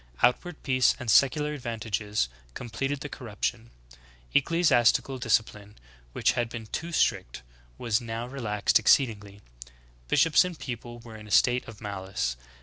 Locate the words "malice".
11.81-12.35